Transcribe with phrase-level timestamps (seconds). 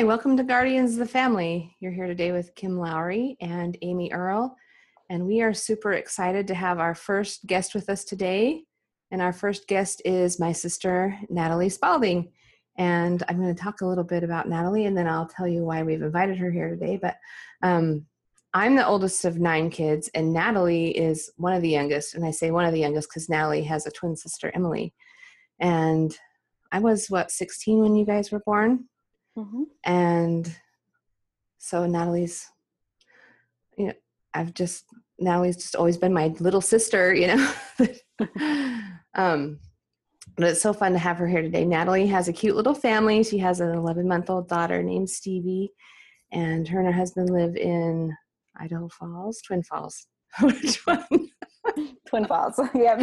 [0.00, 1.76] Hi, welcome to Guardians of the Family.
[1.78, 4.56] You're here today with Kim Lowry and Amy Earle,
[5.10, 8.64] and we are super excited to have our first guest with us today.
[9.10, 12.32] And our first guest is my sister, Natalie Spaulding.
[12.78, 15.64] And I'm going to talk a little bit about Natalie, and then I'll tell you
[15.64, 16.96] why we've invited her here today.
[16.96, 17.18] But
[17.62, 18.06] um,
[18.54, 22.14] I'm the oldest of nine kids, and Natalie is one of the youngest.
[22.14, 24.94] And I say one of the youngest because Natalie has a twin sister, Emily.
[25.58, 26.16] And
[26.72, 28.86] I was, what, 16 when you guys were born?
[29.36, 29.62] Mm-hmm.
[29.84, 30.56] And
[31.58, 32.48] so Natalie's,
[33.76, 33.92] you know,
[34.34, 34.84] I've just,
[35.18, 37.52] Natalie's just always been my little sister, you know.
[39.14, 39.58] um,
[40.36, 41.64] but it's so fun to have her here today.
[41.64, 43.22] Natalie has a cute little family.
[43.22, 45.70] She has an 11 month old daughter named Stevie,
[46.32, 48.14] and her and her husband live in
[48.56, 50.06] Idaho Falls, Twin Falls.
[50.40, 51.28] Which one?
[52.08, 52.58] Twin Falls.
[52.74, 53.00] yep.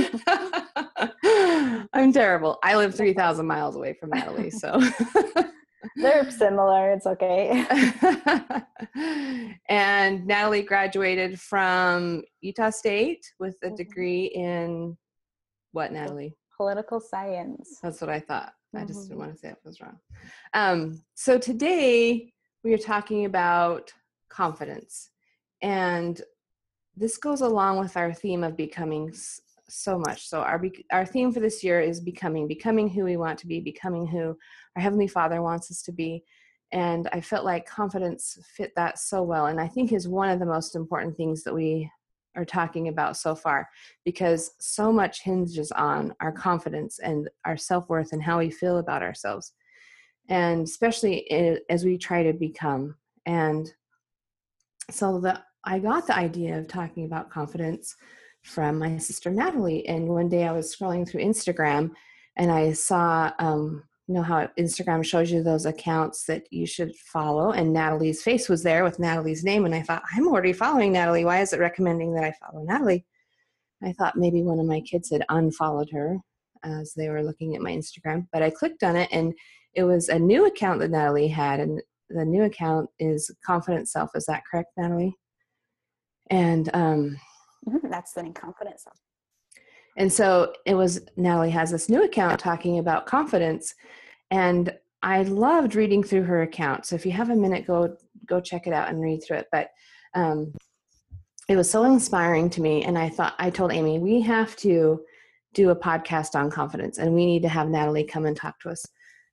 [1.94, 2.58] I'm terrible.
[2.64, 4.80] I live 3,000 miles away from Natalie, so.
[5.98, 6.92] They're similar.
[6.94, 7.66] It's okay.
[9.70, 13.76] and Natalie graduated from Utah State with a mm-hmm.
[13.76, 14.96] degree in
[15.72, 16.36] what, Natalie?
[16.56, 17.80] Political science.
[17.82, 18.54] That's what I thought.
[18.76, 19.20] I just didn't mm-hmm.
[19.20, 19.98] want to say it was wrong.
[20.54, 22.32] Um, so today
[22.64, 23.92] we are talking about
[24.30, 25.10] confidence.
[25.62, 26.22] And
[26.96, 29.14] this goes along with our theme of becoming
[29.70, 30.28] so much.
[30.28, 33.60] So our our theme for this year is becoming, becoming who we want to be,
[33.60, 34.38] becoming who
[34.76, 36.24] our heavenly Father wants us to be.
[36.72, 40.40] And I felt like confidence fit that so well, and I think is one of
[40.40, 41.90] the most important things that we
[42.36, 43.68] are talking about so far,
[44.06, 48.78] because so much hinges on our confidence and our self worth and how we feel
[48.78, 49.54] about ourselves,
[50.30, 51.30] and especially
[51.70, 52.96] as we try to become.
[53.26, 53.72] And
[54.92, 57.96] so the I got the idea of talking about confidence
[58.48, 59.88] from my sister Natalie.
[59.88, 61.92] And one day I was scrolling through Instagram
[62.38, 66.96] and I saw, um, you know, how Instagram shows you those accounts that you should
[66.96, 67.52] follow.
[67.52, 69.66] And Natalie's face was there with Natalie's name.
[69.66, 71.26] And I thought, I'm already following Natalie.
[71.26, 73.06] Why is it recommending that I follow Natalie?
[73.84, 76.18] I thought maybe one of my kids had unfollowed her
[76.64, 78.28] as they were looking at my Instagram.
[78.32, 79.34] But I clicked on it and
[79.74, 81.60] it was a new account that Natalie had.
[81.60, 84.12] And the new account is Confident Self.
[84.16, 85.14] Is that correct, Natalie?
[86.30, 87.18] And um,
[87.68, 87.90] Mm-hmm.
[87.90, 88.86] That's the confidence.
[89.98, 93.74] And so it was Natalie has this new account talking about confidence.
[94.30, 96.86] And I loved reading through her account.
[96.86, 99.48] So if you have a minute, go go check it out and read through it.
[99.52, 99.70] But
[100.14, 100.54] um,
[101.50, 102.84] it was so inspiring to me.
[102.84, 105.02] And I thought I told Amy, we have to
[105.54, 108.70] do a podcast on confidence and we need to have Natalie come and talk to
[108.70, 108.86] us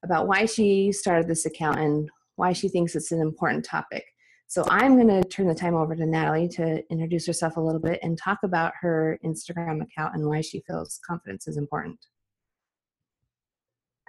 [0.04, 4.04] about why she started this account and why she thinks it's an important topic.
[4.46, 7.80] So I'm going to turn the time over to Natalie to introduce herself a little
[7.80, 11.98] bit and talk about her Instagram account and why she feels confidence is important.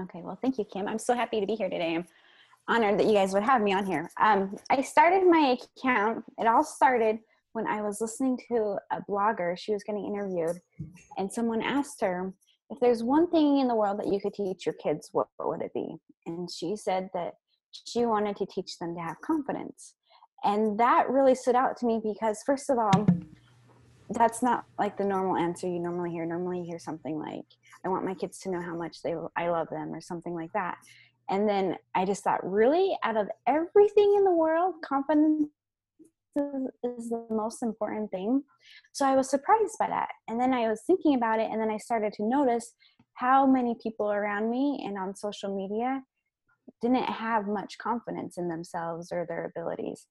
[0.02, 0.88] Okay, well, thank you, Kim.
[0.88, 1.96] I'm so happy to be here today.
[1.96, 2.06] I'm
[2.68, 4.10] honored that you guys would have me on here.
[4.20, 7.20] Um, I started my account, it all started
[7.54, 9.58] when I was listening to a blogger.
[9.58, 10.60] She was getting interviewed,
[11.18, 12.34] and someone asked her,
[12.70, 15.48] if there's one thing in the world that you could teach your kids, what, what
[15.48, 15.96] would it be?
[16.26, 17.36] And she said that
[17.72, 19.94] she wanted to teach them to have confidence
[20.44, 23.08] and that really stood out to me because first of all
[24.10, 26.26] that's not like the normal answer you normally hear.
[26.26, 27.46] Normally you hear something like
[27.84, 30.54] i want my kids to know how much they i love them or something like
[30.54, 30.78] that.
[31.30, 32.98] And then i just thought really?
[33.04, 35.48] Out of everything in the world confidence
[36.84, 38.44] is the most important thing?
[38.92, 40.10] So i was surprised by that.
[40.28, 42.74] And then i was thinking about it and then i started to notice
[43.14, 46.02] how many people around me and on social media
[46.82, 50.08] didn't have much confidence in themselves or their abilities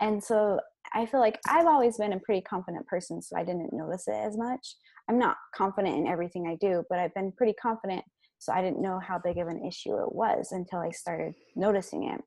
[0.00, 0.60] and so
[0.94, 4.14] I feel like I've always been a pretty confident person, so I didn't notice it
[4.14, 4.76] as much.
[5.08, 8.04] I'm not confident in everything I do, but I've been pretty confident,
[8.38, 12.04] so I didn't know how big of an issue it was until I started noticing
[12.04, 12.20] it.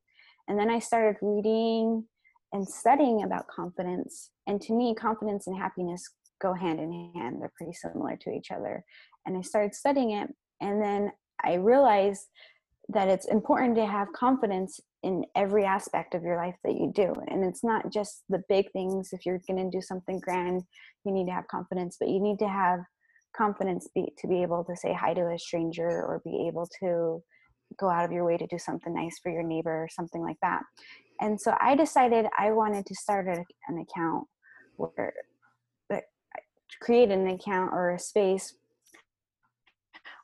[0.48, 2.04] And then I started reading
[2.52, 4.30] and studying about confidence.
[4.46, 6.02] And to me, confidence and happiness
[6.42, 8.84] go hand in hand, they're pretty similar to each other.
[9.26, 10.28] And I started studying it,
[10.60, 11.12] and then
[11.44, 12.26] I realized
[12.88, 17.14] that it's important to have confidence in every aspect of your life that you do
[17.28, 20.62] and it's not just the big things if you're going to do something grand
[21.04, 22.80] you need to have confidence but you need to have
[23.36, 27.22] confidence be, to be able to say hi to a stranger or be able to
[27.78, 30.36] go out of your way to do something nice for your neighbor or something like
[30.42, 30.62] that.
[31.20, 33.44] And so i decided i wanted to start an
[33.78, 34.26] account
[34.76, 35.12] where
[36.80, 38.54] create an account or a space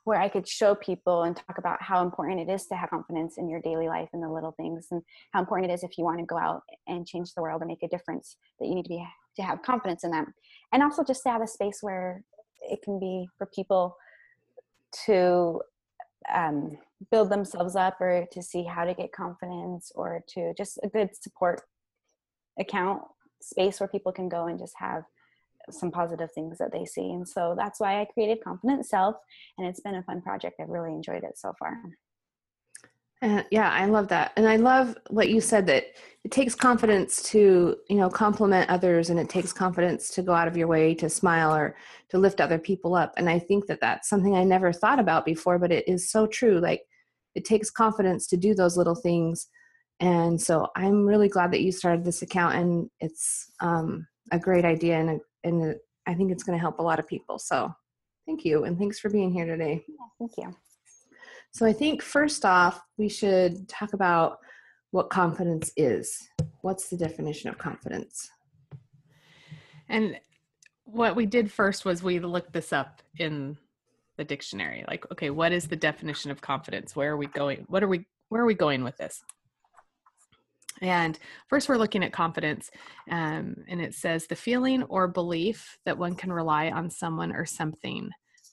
[0.07, 3.37] where I could show people and talk about how important it is to have confidence
[3.37, 5.01] in your daily life and the little things and
[5.33, 7.67] how important it is if you want to go out and change the world and
[7.67, 9.05] make a difference that you need to be
[9.35, 10.25] to have confidence in that.
[10.71, 12.23] And also just to have a space where
[12.61, 13.97] it can be for people
[15.07, 15.59] to
[16.33, 16.77] um,
[17.11, 21.09] build themselves up or to see how to get confidence or to just a good
[21.21, 21.63] support
[22.57, 23.01] account
[23.41, 25.03] space where people can go and just have
[25.71, 27.11] some positive things that they see.
[27.11, 29.15] And so that's why I created Confident Self,
[29.57, 30.59] and it's been a fun project.
[30.59, 31.77] I've really enjoyed it so far.
[33.21, 34.31] Uh, yeah, I love that.
[34.37, 35.85] And I love what you said that
[36.23, 40.47] it takes confidence to, you know, compliment others and it takes confidence to go out
[40.47, 41.75] of your way to smile or
[42.09, 43.13] to lift other people up.
[43.17, 46.27] And I think that that's something I never thought about before, but it is so
[46.27, 46.59] true.
[46.59, 46.83] Like
[47.33, 49.47] it takes confidence to do those little things.
[49.99, 54.65] And so I'm really glad that you started this account and it's um, a great
[54.65, 57.39] idea and, a, and I think it's going to help a lot of people.
[57.39, 57.73] So
[58.25, 58.63] thank you.
[58.63, 59.83] And thanks for being here today.
[59.87, 60.55] Yeah, thank you.
[61.51, 64.37] So I think first off, we should talk about
[64.91, 66.29] what confidence is.
[66.61, 68.29] What's the definition of confidence?
[69.89, 70.19] And
[70.83, 73.57] what we did first was we looked this up in
[74.17, 74.83] the dictionary.
[74.87, 76.95] Like, okay, what is the definition of confidence?
[76.95, 77.65] Where are we going?
[77.67, 79.23] What are we where are we going with this?
[80.81, 82.69] And first, we're looking at confidence,
[83.09, 87.45] um, and it says the feeling or belief that one can rely on someone or
[87.45, 88.09] something,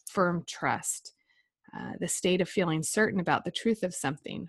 [0.09, 1.13] firm trust,
[1.77, 4.49] uh, the state of feeling certain about the truth of something.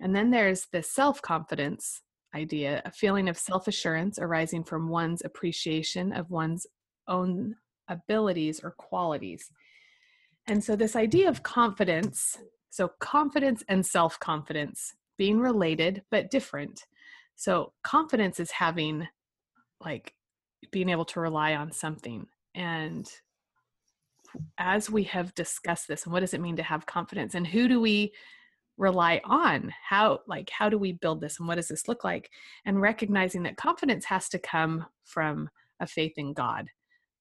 [0.00, 2.00] And then there's the self confidence
[2.34, 6.66] idea, a feeling of self assurance arising from one's appreciation of one's
[7.06, 7.54] own
[7.88, 9.50] abilities or qualities.
[10.48, 12.38] And so, this idea of confidence
[12.74, 16.86] so, confidence and self confidence being related but different.
[17.36, 19.06] So, confidence is having
[19.84, 20.14] like
[20.70, 23.10] being able to rely on something and
[24.58, 27.68] as we have discussed this and what does it mean to have confidence and who
[27.68, 28.12] do we
[28.76, 29.72] rely on?
[29.88, 32.30] How like how do we build this and what does this look like?
[32.64, 35.48] And recognizing that confidence has to come from
[35.80, 36.68] a faith in god.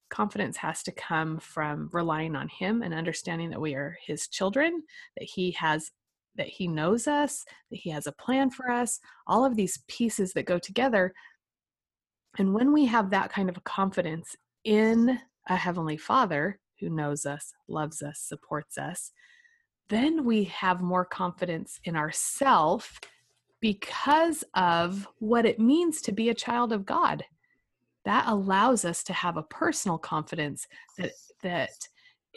[0.10, 4.84] Confidence has to come from relying on him and understanding that we are his children
[5.18, 5.92] that he has
[6.36, 10.34] that he knows us that he has a plan for us all of these pieces
[10.34, 11.14] that go together
[12.38, 17.54] and when we have that kind of confidence in a heavenly father who knows us,
[17.68, 19.12] loves us, supports us,
[19.90, 23.00] then we have more confidence in ourself
[23.60, 27.24] because of what it means to be a child of God.
[28.06, 31.12] That allows us to have a personal confidence that
[31.44, 31.70] that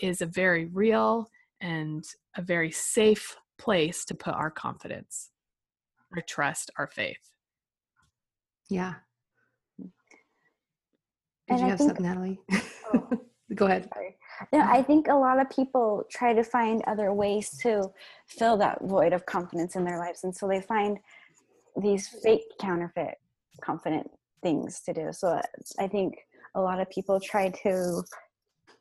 [0.00, 1.28] is a very real
[1.60, 2.04] and
[2.36, 5.30] a very safe place to put our confidence,
[6.14, 7.30] our trust, our faith.
[8.68, 8.94] Yeah.
[9.78, 9.90] Did
[11.48, 12.40] and you I have think, something, Natalie?
[12.92, 13.08] Oh,
[13.54, 13.88] Go ahead.
[13.94, 14.16] Sorry.
[14.52, 17.90] Yeah, I think a lot of people try to find other ways to
[18.26, 20.24] fill that void of confidence in their lives.
[20.24, 20.98] And so they find
[21.80, 23.14] these fake counterfeit
[23.62, 24.10] confident
[24.42, 25.08] things to do.
[25.12, 25.42] So uh,
[25.78, 26.18] I think
[26.54, 28.02] a lot of people try to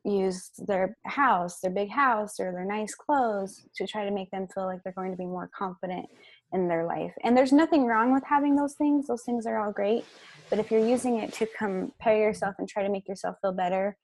[0.06, 4.48] use their house, their big house, or their nice clothes to try to make them
[4.54, 6.06] feel like they're going to be more confident
[6.54, 7.14] in their life.
[7.24, 10.06] And there's nothing wrong with having those things, those things are all great.
[10.50, 13.98] But if you're using it to compare yourself and try to make yourself feel better,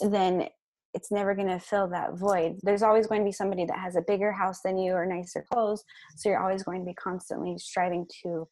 [0.00, 0.48] then
[0.94, 2.60] it's never going to fill that void.
[2.62, 5.44] There's always going to be somebody that has a bigger house than you or nicer
[5.52, 5.82] clothes.
[6.16, 8.46] So you're always going to be constantly striving to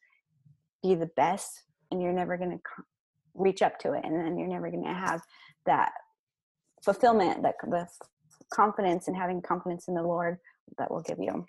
[0.83, 1.63] be the best
[1.93, 2.59] and you're never going to
[3.35, 4.05] reach up to it.
[4.05, 5.23] And then you're never going to have
[5.67, 5.93] that
[6.85, 7.87] fulfillment, that the
[8.53, 10.39] confidence and having confidence in the Lord
[10.79, 11.47] that will give you.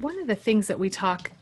[0.00, 1.32] One of the things that we talk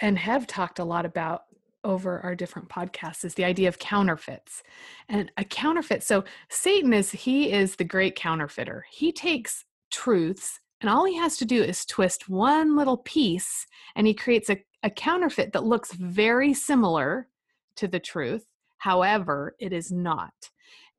[0.00, 1.42] and have talked a lot about
[1.84, 4.62] over our different podcasts is the idea of counterfeits
[5.08, 6.02] and a counterfeit.
[6.02, 8.84] So satan is he is the great counterfeiter.
[8.90, 14.06] He takes truths and all he has to do is twist one little piece and
[14.06, 17.28] he creates a, a counterfeit that looks very similar
[17.76, 18.46] to the truth.
[18.78, 20.51] However it is not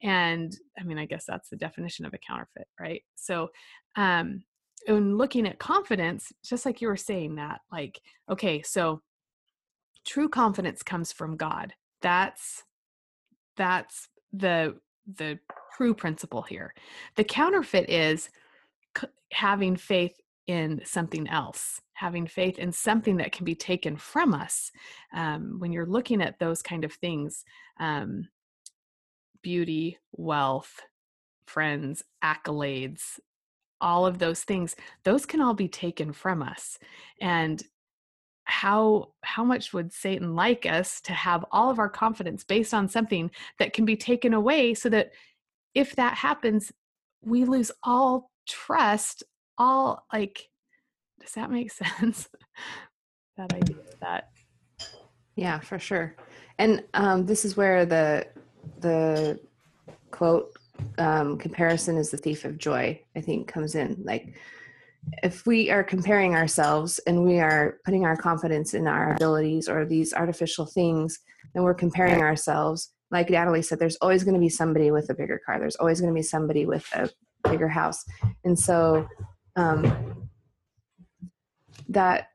[0.03, 3.01] and i mean i guess that's the definition of a counterfeit right?
[3.15, 3.49] So
[3.95, 4.43] um
[4.87, 9.01] in looking at confidence just like you were saying that like okay so
[10.05, 11.73] true confidence comes from god.
[12.01, 12.63] That's
[13.55, 14.75] that's the
[15.17, 15.39] the
[15.75, 16.73] true principle here.
[17.15, 18.29] The counterfeit is
[18.97, 20.15] c- having faith
[20.47, 24.71] in something else having faith in something that can be taken from us
[25.13, 27.45] um, when you're looking at those kind of things
[27.79, 28.27] um,
[29.43, 30.81] beauty wealth
[31.45, 33.19] friends accolades
[33.81, 36.79] all of those things those can all be taken from us.
[37.21, 37.61] And
[38.45, 42.89] how how much would satan like us to have all of our confidence based on
[42.89, 45.11] something that can be taken away so that
[45.73, 46.69] if that happens
[47.23, 49.23] we lose all trust
[49.57, 50.49] all like
[51.23, 52.29] does that make sense?
[53.37, 54.29] That idea that.
[55.35, 56.15] Yeah for sure.
[56.59, 58.27] And um, this is where the
[58.79, 59.39] the
[60.11, 60.55] quote
[60.97, 64.35] um, comparison is the thief of joy i think comes in like
[65.21, 69.85] if we are comparing ourselves and we are putting our confidence in our abilities or
[69.85, 71.19] these artificial things,
[71.53, 72.91] then we're comparing ourselves.
[73.11, 75.59] Like Natalie said, there's always going to be somebody with a bigger car.
[75.59, 77.09] There's always going to be somebody with a
[77.49, 78.03] bigger house,
[78.43, 79.07] and so
[79.55, 80.29] um,
[81.89, 82.29] that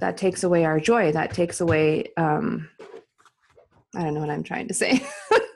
[0.00, 1.12] that takes away our joy.
[1.12, 2.06] That takes away.
[2.16, 2.68] Um,
[3.96, 5.04] I don't know what I'm trying to say.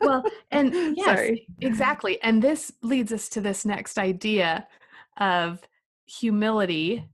[0.00, 1.46] well, and yes, Sorry.
[1.60, 2.20] exactly.
[2.22, 4.66] And this leads us to this next idea
[5.18, 5.60] of
[6.06, 7.06] humility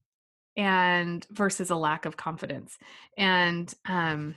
[0.57, 2.79] and versus a lack of confidence.
[3.17, 4.35] And um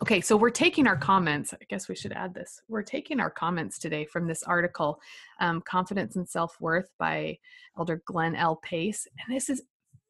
[0.00, 1.52] okay, so we're taking our comments.
[1.52, 2.60] I guess we should add this.
[2.68, 5.00] We're taking our comments today from this article,
[5.40, 7.38] um, Confidence and Self-Worth by
[7.76, 8.56] Elder Glenn L.
[8.56, 9.06] Pace.
[9.26, 9.62] And this is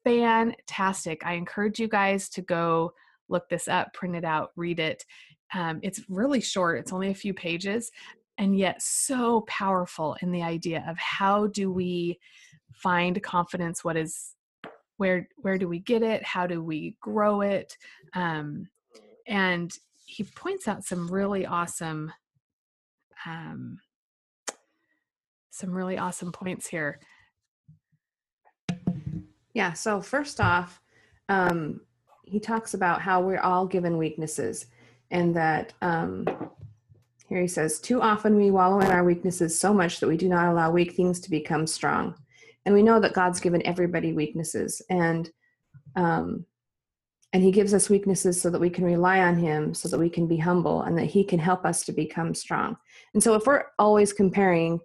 [0.03, 1.25] fantastic.
[1.25, 2.93] I encourage you guys to go
[3.29, 5.05] look this up, print it out, read it.
[5.53, 7.91] Um, it's really short, it's only a few pages,
[8.37, 12.19] and yet so powerful in the idea of how do we
[12.73, 14.33] find confidence what is
[14.97, 17.77] where where do we get it how do we grow it
[18.15, 18.67] um,
[19.27, 19.73] and
[20.05, 22.11] he points out some really awesome
[23.27, 23.77] um,
[25.51, 26.99] some really awesome points here
[29.53, 29.73] Yeah.
[29.73, 30.81] So first off,
[31.29, 31.81] um,
[32.25, 34.65] he talks about how we're all given weaknesses,
[35.13, 36.25] and that um,
[37.29, 40.27] here he says, too often we wallow in our weaknesses so much that we do
[40.27, 42.15] not allow weak things to become strong.
[42.65, 45.29] And we know that God's given everybody weaknesses, and
[45.95, 46.45] um,
[47.33, 50.09] and He gives us weaknesses so that we can rely on Him, so that we
[50.09, 52.77] can be humble, and that He can help us to become strong.
[53.13, 54.79] And so, if we're always comparing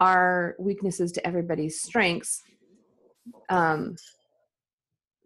[0.00, 2.40] our weaknesses to everybody's strengths,
[3.50, 3.94] um,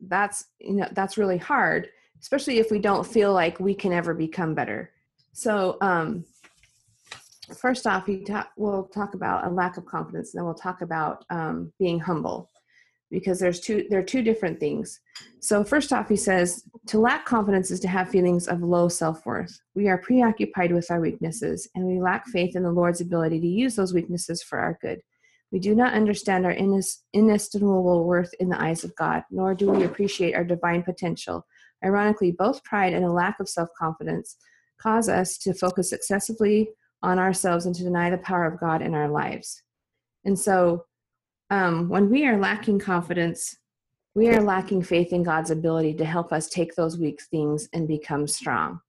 [0.09, 1.89] that's you know that's really hard
[2.23, 4.91] especially if we don't feel like we can ever become better.
[5.33, 6.25] So um,
[7.55, 10.81] first off we ta- we'll talk about a lack of confidence and then we'll talk
[10.81, 12.51] about um, being humble
[13.11, 15.01] because there's two there are two different things.
[15.41, 19.61] So first off he says to lack confidence is to have feelings of low self-worth.
[19.75, 23.49] We are preoccupied with our weaknesses and we lack faith in the lord's ability to
[23.49, 25.03] use those weaknesses for our good.
[25.51, 26.57] We do not understand our
[27.13, 31.45] inestimable worth in the eyes of God, nor do we appreciate our divine potential.
[31.85, 34.37] Ironically, both pride and a lack of self confidence
[34.79, 36.71] cause us to focus excessively
[37.03, 39.63] on ourselves and to deny the power of God in our lives.
[40.25, 40.87] And so,
[41.51, 43.57] um, when we are lacking confidence,
[44.15, 47.89] we are lacking faith in God's ability to help us take those weak things and
[47.89, 48.81] become strong.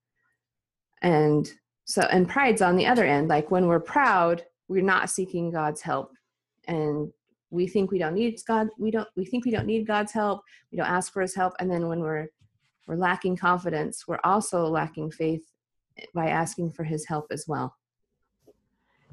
[1.01, 1.51] And
[1.85, 3.27] so, and pride's on the other end.
[3.27, 6.11] Like when we're proud, we're not seeking God's help
[6.67, 7.11] and
[7.49, 10.41] we think we don't need god we don't we think we don't need god's help
[10.71, 12.27] we don't ask for his help and then when we're
[12.87, 15.43] we're lacking confidence we're also lacking faith
[16.13, 17.75] by asking for his help as well.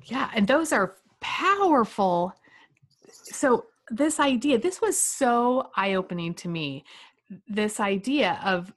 [0.04, 2.32] Yeah and those are powerful.
[3.10, 6.84] So this idea this was so eye-opening to me.
[7.48, 8.72] This idea of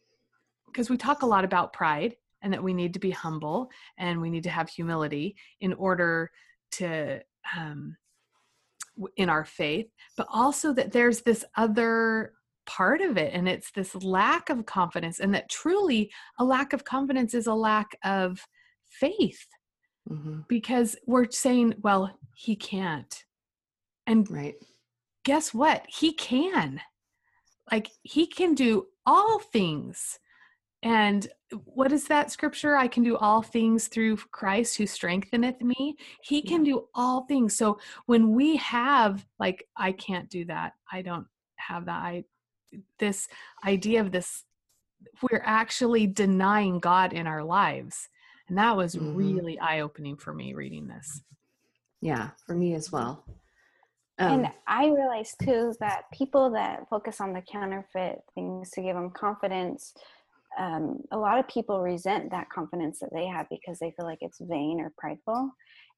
[0.66, 4.20] because we talk a lot about pride and that we need to be humble and
[4.22, 6.32] we need to have humility in order
[6.72, 7.22] to
[7.58, 7.96] um,
[9.18, 12.34] in our faith, but also that there's this other
[12.66, 16.84] part of it and it's this lack of confidence and that truly a lack of
[16.84, 18.46] confidence is a lack of
[18.86, 19.46] faith
[20.10, 20.40] mm-hmm.
[20.48, 23.24] because we're saying well he can't
[24.08, 24.56] and right
[25.26, 26.80] guess what he can
[27.72, 30.20] like he can do all things
[30.84, 31.30] and
[31.64, 32.76] what is that scripture?
[32.76, 35.96] I can do all things through Christ who strengtheneth me.
[36.22, 37.56] He can do all things.
[37.58, 42.26] So when we have, like, I can't do that, I don't have that, I,
[43.00, 43.28] this
[43.66, 44.44] idea of this,
[45.22, 48.10] we're actually denying God in our lives.
[48.48, 49.16] And that was mm-hmm.
[49.16, 51.22] really eye opening for me reading this.
[52.02, 53.24] Yeah, for me as well.
[54.20, 58.96] Um, and I realized too that people that focus on the counterfeit things to give
[58.96, 59.94] them confidence,
[60.60, 64.20] um, a lot of people resent that confidence that they have because they feel like
[64.22, 65.52] it's vain or prideful.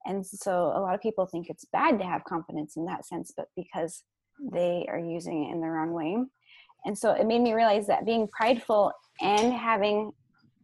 [0.05, 3.34] And so a lot of people think it's bad to have confidence in that sense,
[3.36, 4.03] but because
[4.51, 6.17] they are using it in the wrong way.
[6.86, 10.12] And so it made me realize that being prideful and having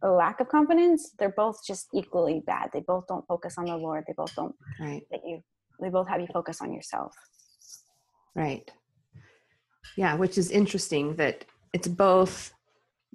[0.02, 2.70] a lack of confidence, they're both just equally bad.
[2.72, 4.04] They both don't focus on the Lord.
[4.06, 5.02] They both don't right.
[5.10, 5.42] that you
[5.80, 7.12] they both have you focus on yourself.
[8.36, 8.70] Right.
[9.96, 12.52] Yeah, which is interesting that it's both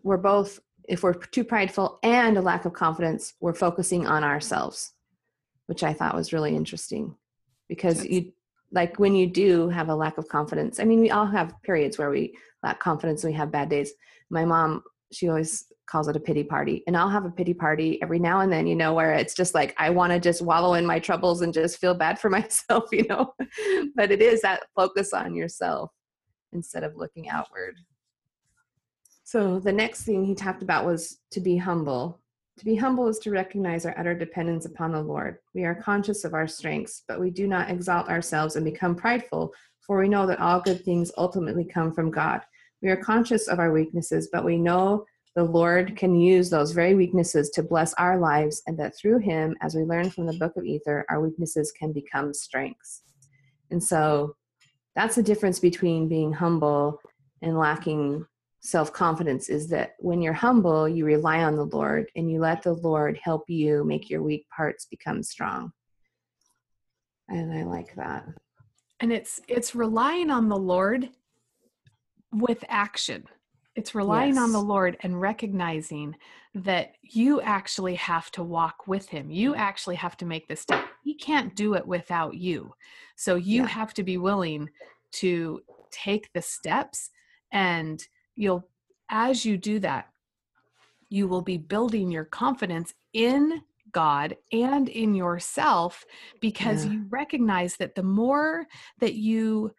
[0.03, 4.93] we're both if we're too prideful and a lack of confidence, we're focusing on ourselves,
[5.65, 7.15] which I thought was really interesting
[7.67, 8.31] because you
[8.71, 10.79] like when you do have a lack of confidence.
[10.79, 13.93] I mean, we all have periods where we lack confidence, and we have bad days.
[14.29, 18.01] My mom she always calls it a pity party and i'll have a pity party
[18.01, 20.73] every now and then you know where it's just like i want to just wallow
[20.73, 23.33] in my troubles and just feel bad for myself you know
[23.95, 25.91] but it is that focus on yourself
[26.53, 27.75] instead of looking outward
[29.23, 32.19] so the next thing he talked about was to be humble
[32.57, 36.23] to be humble is to recognize our utter dependence upon the lord we are conscious
[36.23, 40.25] of our strengths but we do not exalt ourselves and become prideful for we know
[40.27, 42.41] that all good things ultimately come from god
[42.81, 45.05] we are conscious of our weaknesses but we know
[45.37, 49.55] the Lord can use those very weaknesses to bless our lives, and that through Him,
[49.61, 53.03] as we learn from the book of Ether, our weaknesses can become strengths.
[53.69, 54.35] And so
[54.95, 56.99] that's the difference between being humble
[57.43, 58.25] and lacking
[58.59, 62.63] self confidence is that when you're humble, you rely on the Lord and you let
[62.63, 65.71] the Lord help you make your weak parts become strong.
[67.29, 68.25] And I like that.
[68.99, 71.09] And it's it's relying on the Lord
[72.31, 73.25] with action
[73.77, 74.43] it's relying yes.
[74.43, 76.15] on the Lord and recognizing
[76.55, 79.29] that you actually have to walk with Him.
[79.29, 80.83] You actually have to make this step.
[81.03, 82.73] He can't do it without you.
[83.15, 83.67] So you yeah.
[83.67, 84.67] have to be willing
[85.13, 85.61] to
[85.91, 87.11] take the steps,
[87.51, 88.03] and
[88.37, 88.63] you'll,
[89.09, 90.07] as you do that,
[91.09, 96.05] you will be building your confidence in God and in yourself
[96.39, 96.91] because yeah.
[96.91, 98.65] you recognize that the more
[98.99, 99.71] that you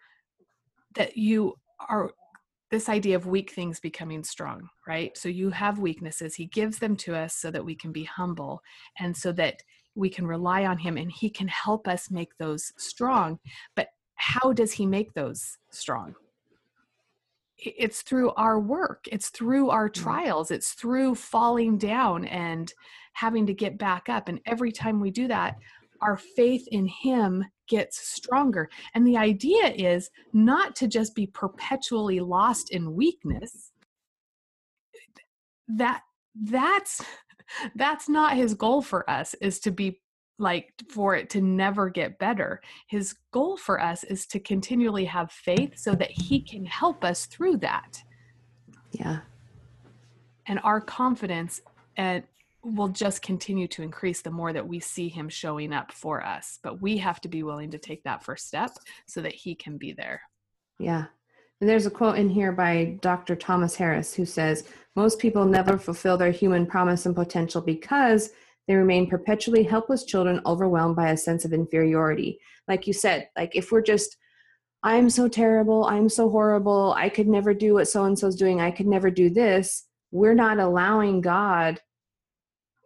[0.94, 1.54] that you
[1.88, 2.10] are
[2.70, 5.16] this idea of weak things becoming strong, right?
[5.16, 6.34] So you have weaknesses.
[6.34, 8.60] He gives them to us so that we can be humble
[8.98, 9.62] and so that
[9.94, 13.38] we can rely on Him and He can help us make those strong.
[13.74, 16.14] But how does He make those strong?
[17.58, 20.02] It's through our work, it's through our mm-hmm.
[20.02, 22.72] trials, it's through falling down and
[23.14, 24.28] having to get back up.
[24.28, 25.56] And every time we do that,
[26.00, 28.68] our faith in Him gets stronger.
[28.94, 33.72] And the idea is not to just be perpetually lost in weakness.
[35.68, 36.02] That
[36.34, 37.04] that's
[37.74, 40.00] that's not his goal for us is to be
[40.38, 42.60] like for it to never get better.
[42.86, 47.26] His goal for us is to continually have faith so that he can help us
[47.26, 48.02] through that.
[48.92, 49.18] Yeah.
[50.46, 51.60] And our confidence
[51.96, 52.22] and
[52.62, 56.58] will just continue to increase the more that we see him showing up for us.
[56.62, 58.70] But we have to be willing to take that first step
[59.06, 60.22] so that he can be there.
[60.78, 61.06] Yeah.
[61.60, 63.34] And there's a quote in here by Dr.
[63.34, 68.30] Thomas Harris who says, Most people never fulfill their human promise and potential because
[68.68, 72.38] they remain perpetually helpless children overwhelmed by a sense of inferiority.
[72.68, 74.16] Like you said, like if we're just,
[74.82, 78.60] I'm so terrible, I'm so horrible, I could never do what so and so's doing,
[78.60, 81.80] I could never do this, we're not allowing God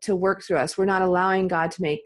[0.03, 0.79] to work through us.
[0.79, 2.03] We're not allowing god to make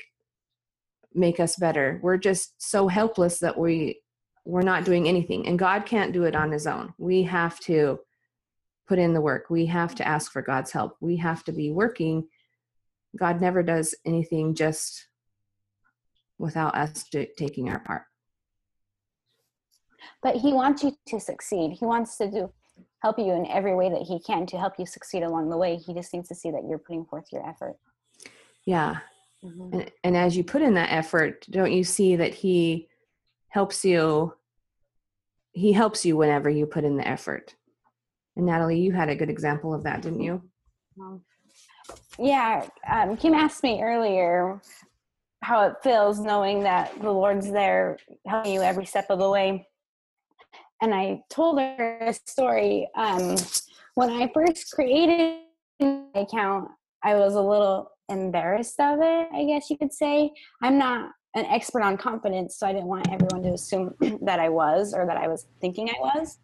[1.14, 1.98] make us better.
[2.02, 4.00] We're just so helpless that we
[4.44, 5.46] we're not doing anything.
[5.46, 6.94] And god can't do it on his own.
[6.98, 8.00] We have to
[8.86, 9.50] put in the work.
[9.50, 10.96] We have to ask for god's help.
[11.00, 12.28] We have to be working
[13.16, 15.08] god never does anything just
[16.38, 18.02] without us do, taking our part
[20.22, 22.52] but he wants you to succeed he wants to do
[23.02, 25.76] help you in every way that he can to help you succeed along the way
[25.76, 27.76] he just needs to see that you're putting forth your effort
[28.66, 28.98] yeah.
[29.44, 29.72] Mm-hmm.
[29.72, 32.88] And, and as you put in that effort, don't you see that he
[33.48, 34.34] helps you?
[35.52, 37.54] He helps you whenever you put in the effort.
[38.34, 40.42] And Natalie, you had a good example of that, didn't you?
[42.18, 42.66] Yeah.
[42.90, 44.60] Um, Kim asked me earlier
[45.42, 49.68] how it feels knowing that the Lord's there helping you every step of the way.
[50.82, 52.88] And I told her a story.
[52.94, 53.36] Um,
[53.94, 55.40] when I first created
[55.80, 56.70] my account,
[57.02, 60.32] I was a little embarrassed of it, I guess you could say.
[60.62, 64.48] I'm not an expert on confidence, so I didn't want everyone to assume that I
[64.48, 66.38] was or that I was thinking I was.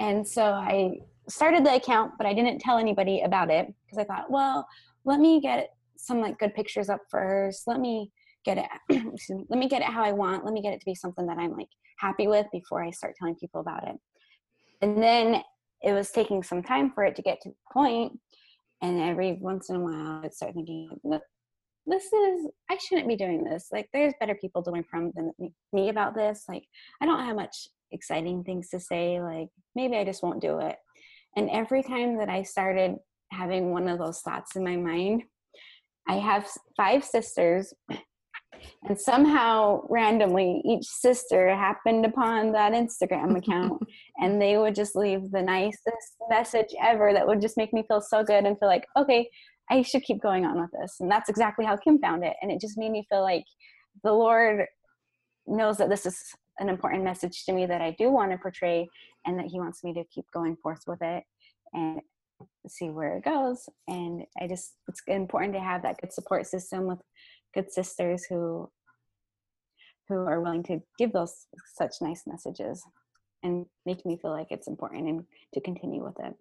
[0.00, 4.04] And so I started the account, but I didn't tell anybody about it because I
[4.04, 4.66] thought, well,
[5.08, 7.66] let me get some like good pictures up first.
[7.66, 8.12] Let me
[8.44, 8.68] get it
[9.48, 10.44] let me get it how I want.
[10.44, 11.68] Let me get it to be something that I'm like
[11.98, 13.96] happy with before I start telling people about it.
[14.80, 15.42] And then
[15.82, 18.12] it was taking some time for it to get to the point
[18.82, 20.88] and every once in a while i'd start thinking
[21.86, 25.32] this is i shouldn't be doing this like there's better people learn from than
[25.72, 26.64] me about this like
[27.00, 30.76] i don't have much exciting things to say like maybe i just won't do it
[31.36, 32.96] and every time that i started
[33.30, 35.22] having one of those thoughts in my mind.
[36.08, 37.72] I have five sisters
[38.84, 43.80] and somehow randomly each sister happened upon that instagram account
[44.18, 48.00] and they would just leave the nicest message ever that would just make me feel
[48.00, 49.28] so good and feel like okay
[49.70, 50.96] i should keep going on with this.
[50.98, 53.44] And that's exactly how kim found it and it just made me feel like
[54.02, 54.64] the lord
[55.46, 56.18] knows that this is
[56.58, 58.88] an important message to me that i do want to portray
[59.28, 61.22] and that he wants me to keep going forth with it.
[61.72, 62.00] And
[62.68, 63.68] see where it goes.
[63.86, 66.98] And I just, it's important to have that good support system with
[67.54, 68.70] good sisters who
[70.08, 72.82] who are willing to give those such nice messages
[73.42, 76.34] and make me feel like it's important and to continue with it.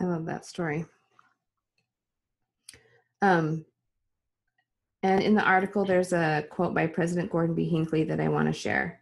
[0.00, 0.86] I love that story.
[3.20, 3.64] Um,
[5.02, 7.68] and in the article, there's a quote by President Gordon B.
[7.68, 9.00] Hinckley that I want to share.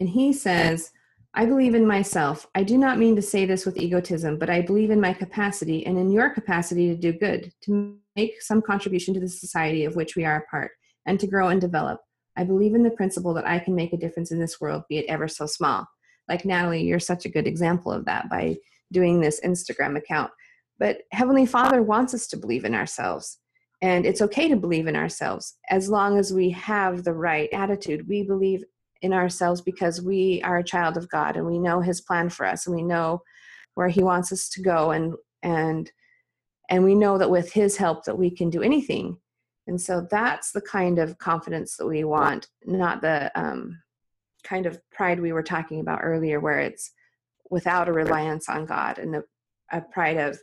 [0.00, 0.92] And he says,
[1.36, 2.46] I believe in myself.
[2.54, 5.84] I do not mean to say this with egotism, but I believe in my capacity
[5.84, 9.96] and in your capacity to do good, to make some contribution to the society of
[9.96, 10.70] which we are a part,
[11.06, 12.00] and to grow and develop.
[12.36, 14.98] I believe in the principle that I can make a difference in this world, be
[14.98, 15.86] it ever so small.
[16.28, 18.56] Like Natalie, you're such a good example of that by
[18.92, 20.30] doing this Instagram account.
[20.78, 23.38] But Heavenly Father wants us to believe in ourselves.
[23.82, 28.08] And it's okay to believe in ourselves as long as we have the right attitude.
[28.08, 28.64] We believe
[29.04, 32.46] in ourselves because we are a child of God and we know his plan for
[32.46, 33.22] us and we know
[33.74, 35.92] where he wants us to go and and
[36.70, 39.18] and we know that with his help that we can do anything.
[39.66, 43.82] And so that's the kind of confidence that we want, not the um,
[44.44, 46.90] kind of pride we were talking about earlier, where it's
[47.50, 49.24] without a reliance on God and the,
[49.70, 50.38] a pride of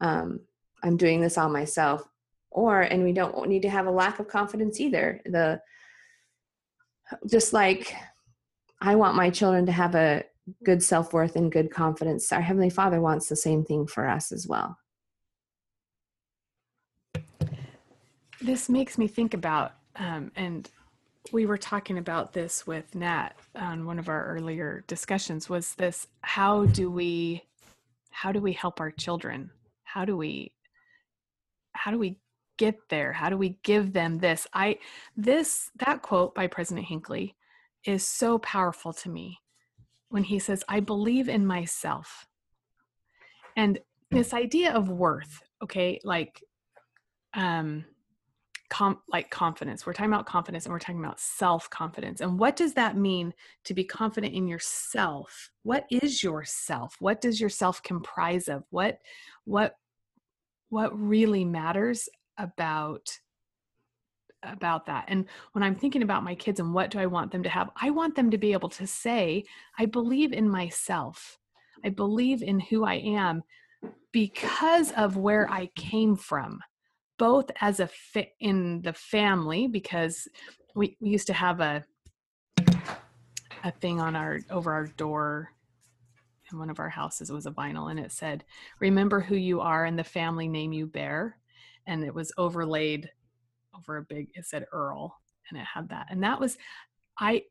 [0.00, 0.40] um,
[0.82, 2.02] I'm doing this all myself.
[2.50, 5.20] Or and we don't need to have a lack of confidence either.
[5.24, 5.60] The
[7.26, 7.94] just like
[8.80, 10.24] I want my children to have a
[10.64, 14.32] good self worth and good confidence, our Heavenly Father wants the same thing for us
[14.32, 14.78] as well.
[18.40, 20.68] This makes me think about, um, and
[21.32, 25.50] we were talking about this with Nat on one of our earlier discussions.
[25.50, 27.42] Was this how do we,
[28.10, 29.50] how do we help our children?
[29.84, 30.52] How do we,
[31.72, 32.18] how do we
[32.60, 33.12] get there?
[33.14, 34.46] How do we give them this?
[34.52, 34.78] I
[35.16, 37.34] this that quote by President Hinckley
[37.84, 39.38] is so powerful to me
[40.10, 42.26] when he says, "I believe in myself."
[43.56, 43.78] And
[44.10, 46.44] this idea of worth, okay, like
[47.32, 47.86] um
[48.68, 49.86] com- like confidence.
[49.86, 52.20] We're talking about confidence and we're talking about self-confidence.
[52.20, 53.32] And what does that mean
[53.64, 55.50] to be confident in yourself?
[55.62, 56.96] What is yourself?
[57.00, 58.64] What does yourself comprise of?
[58.68, 58.98] What
[59.44, 59.76] what
[60.68, 62.08] what really matters
[62.42, 63.08] about
[64.42, 65.04] about that.
[65.08, 67.70] And when i'm thinking about my kids and what do i want them to have
[67.76, 69.44] i want them to be able to say
[69.78, 71.38] i believe in myself.
[71.84, 73.42] I believe in who i am
[74.12, 76.60] because of where i came from
[77.18, 80.26] both as a fit in the family because
[80.74, 81.84] we, we used to have a
[83.62, 85.50] a thing on our over our door
[86.50, 88.44] in one of our houses it was a vinyl and it said
[88.78, 91.36] remember who you are and the family name you bear
[91.90, 93.10] and it was overlaid
[93.76, 95.14] over a big it said Earle
[95.50, 96.56] and it had that and that was
[97.18, 97.42] i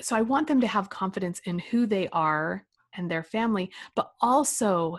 [0.00, 4.10] so i want them to have confidence in who they are and their family but
[4.20, 4.98] also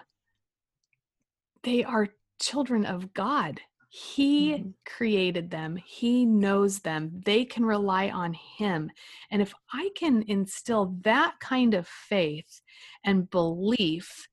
[1.63, 3.59] they are children of god.
[3.89, 4.69] He mm-hmm.
[4.85, 5.75] created them.
[5.75, 7.21] He knows them.
[7.23, 8.91] They can rely on him.
[9.31, 12.61] And if i can instill that kind of faith
[13.05, 14.27] and belief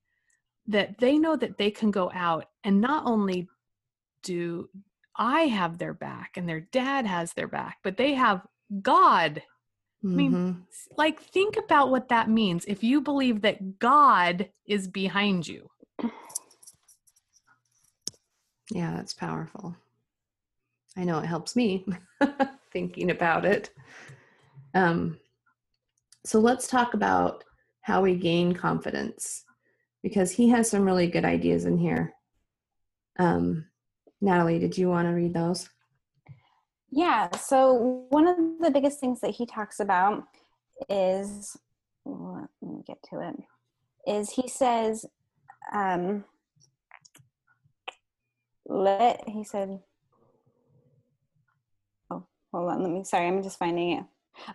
[0.67, 3.47] that they know that they can go out and not only
[4.23, 4.69] do
[5.15, 8.45] I have their back and their dad has their back, but they have
[8.81, 9.43] God.
[10.03, 10.13] Mm-hmm.
[10.13, 10.61] I mean, mm-hmm.
[10.97, 15.69] like, think about what that means if you believe that God is behind you.
[18.71, 19.75] Yeah, that's powerful.
[20.95, 21.85] I know it helps me
[22.71, 23.69] thinking about it.
[24.73, 25.19] Um,
[26.25, 27.43] so let's talk about
[27.81, 29.43] how we gain confidence
[30.03, 32.13] because he has some really good ideas in here.
[33.19, 33.65] Um,
[34.21, 35.67] Natalie, did you want to read those?
[36.91, 40.23] Yeah, so one of the biggest things that he talks about
[40.89, 41.57] is,
[42.05, 43.35] let me get to it,
[44.05, 45.05] is he says,
[45.73, 46.25] um,
[48.67, 49.79] let, he said,
[52.11, 54.03] oh, hold on, let me, sorry, I'm just finding it.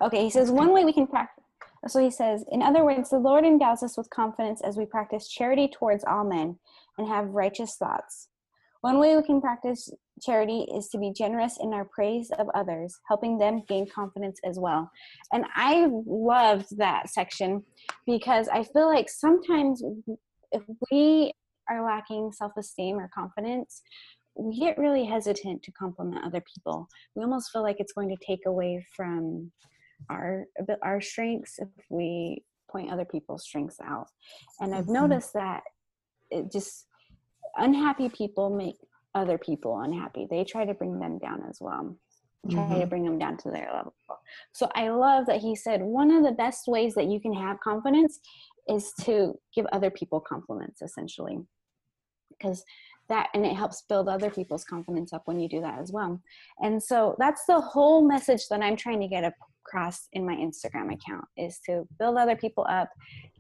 [0.00, 1.44] Okay, he says, one way we can practice,
[1.88, 5.28] so he says, in other words, the Lord endows us with confidence as we practice
[5.28, 6.58] charity towards all men
[6.98, 8.28] and have righteous thoughts.
[8.86, 9.90] One way we can practice
[10.22, 14.60] charity is to be generous in our praise of others, helping them gain confidence as
[14.60, 14.88] well.
[15.32, 17.64] And I loved that section
[18.06, 19.82] because I feel like sometimes
[20.52, 21.32] if we
[21.68, 23.82] are lacking self esteem or confidence,
[24.36, 26.86] we get really hesitant to compliment other people.
[27.16, 29.50] We almost feel like it's going to take away from
[30.08, 30.44] our
[30.84, 34.06] our strengths if we point other people's strengths out.
[34.60, 35.08] And I've mm-hmm.
[35.08, 35.64] noticed that
[36.30, 36.85] it just
[37.56, 38.76] unhappy people make
[39.14, 40.26] other people unhappy.
[40.28, 41.96] They try to bring them down as well.
[42.50, 42.80] Try mm-hmm.
[42.80, 43.94] to bring them down to their level.
[44.52, 47.58] So I love that he said one of the best ways that you can have
[47.60, 48.20] confidence
[48.68, 51.38] is to give other people compliments essentially.
[52.30, 52.64] because
[53.08, 56.20] that and it helps build other people's confidence up when you do that as well
[56.60, 59.24] and so that's the whole message that i'm trying to get
[59.66, 62.88] across in my instagram account is to build other people up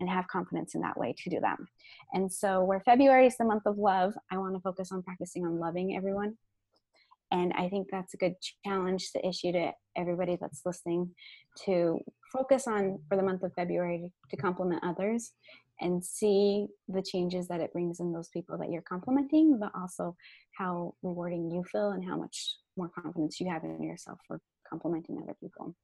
[0.00, 1.58] and have confidence in that way to do that
[2.12, 5.44] and so where february is the month of love i want to focus on practicing
[5.44, 6.36] on loving everyone
[7.32, 8.34] and I think that's a good
[8.64, 11.10] challenge to issue to everybody that's listening
[11.64, 11.98] to
[12.32, 15.32] focus on for the month of February to compliment others
[15.80, 20.16] and see the changes that it brings in those people that you're complimenting, but also
[20.56, 25.18] how rewarding you feel and how much more confidence you have in yourself for complimenting
[25.22, 25.74] other people.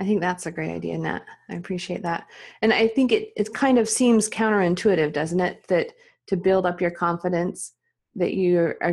[0.00, 1.22] I think that's a great idea, Nat.
[1.50, 2.26] I appreciate that.
[2.62, 5.66] And I think it, it kind of seems counterintuitive, doesn't it?
[5.68, 5.92] That
[6.28, 7.74] to build up your confidence,
[8.16, 8.92] that you are uh,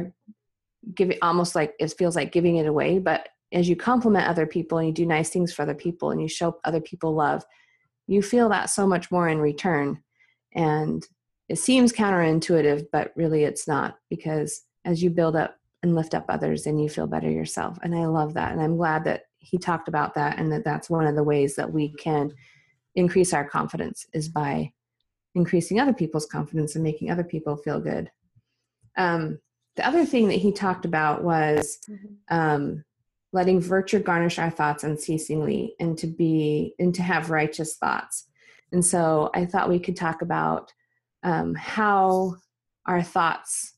[0.94, 4.78] giving almost like it feels like giving it away but as you compliment other people
[4.78, 7.44] and you do nice things for other people and you show other people love
[8.08, 10.02] you feel that so much more in return
[10.54, 11.06] and
[11.50, 16.26] it seems counterintuitive but really it's not because as you build up and lift up
[16.30, 19.58] others then you feel better yourself and i love that and i'm glad that he
[19.58, 22.34] talked about that and that that's one of the ways that we can
[22.96, 24.72] increase our confidence is by
[25.36, 28.12] increasing other people's confidence and making other people feel good
[28.98, 29.40] um,
[29.76, 32.36] the other thing that he talked about was mm-hmm.
[32.36, 32.84] um,
[33.32, 38.28] letting virtue garnish our thoughts unceasingly and to be and to have righteous thoughts
[38.72, 40.74] and so i thought we could talk about
[41.24, 42.36] um, how
[42.86, 43.74] our thoughts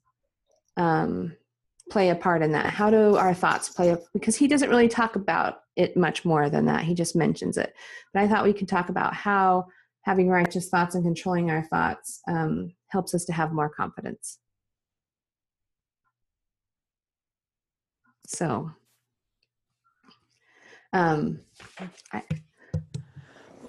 [0.77, 1.35] um,
[1.89, 4.87] play a part in that how do our thoughts play a because he doesn't really
[4.87, 7.73] talk about it much more than that he just mentions it
[8.13, 9.65] but i thought we could talk about how
[10.03, 14.39] having righteous thoughts and controlling our thoughts um, helps us to have more confidence
[18.31, 18.69] So,
[20.93, 21.39] um,
[22.13, 22.21] I,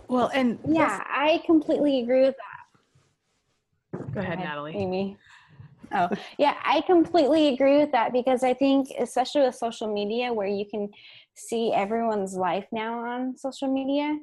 [0.07, 4.13] well, and yeah, I completely agree with that.
[4.13, 4.77] Go ahead, Go ahead Natalie.
[4.77, 5.17] Amy.
[5.93, 10.47] Oh, yeah, I completely agree with that because I think, especially with social media, where
[10.47, 10.89] you can
[11.35, 14.17] see everyone's life now on social media,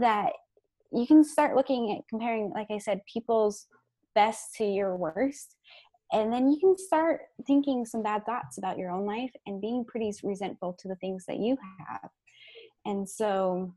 [0.00, 0.32] that
[0.92, 3.66] you can start looking at comparing, like I said, people's
[4.14, 5.56] best to your worst.
[6.12, 9.84] And then you can start thinking some bad thoughts about your own life and being
[9.84, 12.10] pretty resentful to the things that you have.
[12.84, 13.74] And so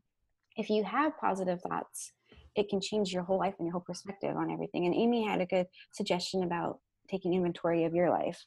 [0.56, 2.12] if you have positive thoughts
[2.56, 4.86] it can change your whole life and your whole perspective on everything.
[4.86, 8.44] And amy had a good suggestion about taking inventory of your life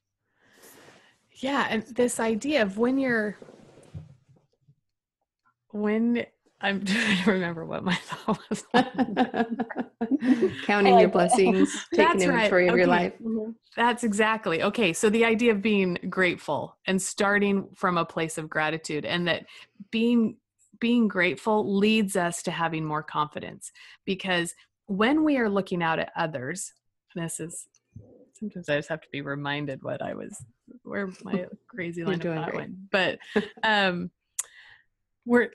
[1.36, 3.38] yeah and this idea of when you're
[5.72, 6.26] when
[6.62, 8.63] I'm trying to remember what my thought was.
[10.63, 12.69] Counting your blessings, taking inventory right.
[12.69, 12.80] of okay.
[12.80, 13.13] your life.
[13.22, 13.52] Mm-hmm.
[13.76, 14.63] That's exactly.
[14.63, 14.93] Okay.
[14.93, 19.45] So the idea of being grateful and starting from a place of gratitude and that
[19.91, 20.38] being
[20.80, 23.72] being grateful leads us to having more confidence
[24.06, 26.72] because when we are looking out at others,
[27.15, 27.67] this is
[28.39, 30.43] sometimes I just have to be reminded what I was
[30.84, 32.91] where my crazy line of thought went.
[32.91, 33.19] But
[33.63, 34.12] um
[35.25, 35.49] we're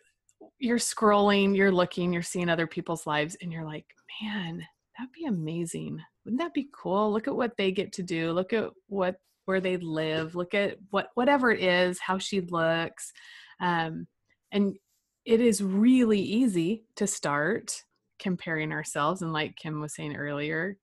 [0.58, 3.86] you're scrolling, you're looking, you're seeing other people's lives, and you're like,
[4.22, 4.66] man,
[4.96, 6.00] that'd be amazing.
[6.24, 7.12] Wouldn't that be cool?
[7.12, 8.32] Look at what they get to do.
[8.32, 9.16] Look at what
[9.46, 10.34] where they live.
[10.34, 13.12] Look at what whatever it is, how she looks.
[13.60, 14.06] Um,
[14.52, 14.76] and
[15.24, 17.82] it is really easy to start
[18.18, 19.22] comparing ourselves.
[19.22, 20.78] And like Kim was saying earlier,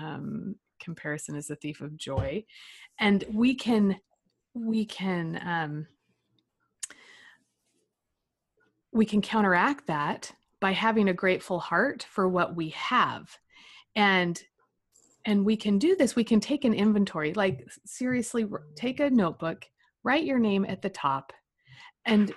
[0.00, 2.44] um, comparison is the thief of joy.
[2.98, 3.96] And we can
[4.54, 5.86] we can um,
[8.92, 13.36] we can counteract that by having a grateful heart for what we have.
[13.96, 14.40] And
[15.26, 16.14] and we can do this.
[16.14, 19.66] We can take an inventory like seriously take a notebook
[20.04, 21.32] write your name at the top
[22.06, 22.32] and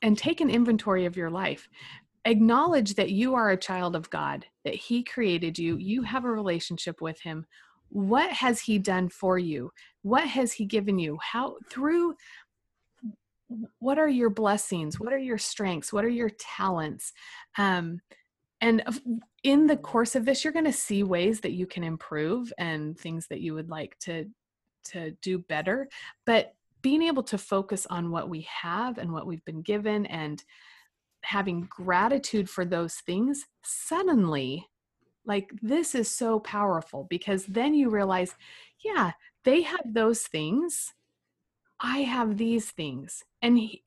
[0.00, 1.68] and take an inventory of your life.
[2.24, 5.76] Acknowledge that you are a child of god that he created you.
[5.76, 7.44] You have a relationship with him
[7.90, 9.70] what has he done for you?
[10.02, 11.18] What has he given you?
[11.20, 12.14] How through
[13.80, 15.00] what are your blessings?
[15.00, 15.92] What are your strengths?
[15.92, 17.12] What are your talents?
[17.58, 18.00] Um,
[18.60, 18.82] and
[19.42, 22.98] in the course of this you're going to see ways that you can improve and
[22.98, 24.26] things that you would like to
[24.84, 25.88] to do better.
[26.26, 30.42] But being able to focus on what we have and what we've been given and
[31.22, 34.66] having gratitude for those things suddenly
[35.30, 38.34] like this is so powerful because then you realize
[38.84, 39.12] yeah
[39.44, 40.92] they have those things
[41.82, 43.24] I have these things.
[43.40, 43.82] And he,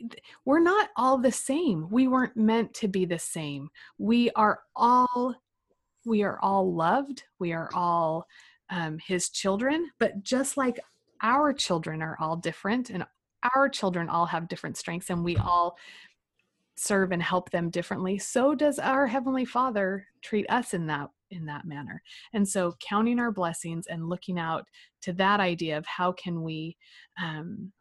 [0.46, 1.88] we're not all the same.
[1.92, 3.70] We weren't meant to be the same.
[4.00, 5.36] We are all
[6.06, 7.24] we are all loved.
[7.38, 8.26] We are all
[8.72, 10.80] um, his children, but just like
[11.22, 13.06] our children are all different and
[13.56, 15.78] our children all have different strengths and we all
[16.76, 21.46] serve and help them differently so does our heavenly father treat us in that in
[21.46, 22.02] that manner.
[22.34, 24.66] And so counting our blessings and looking out
[25.02, 26.78] to that idea of how can we
[27.22, 27.72] um,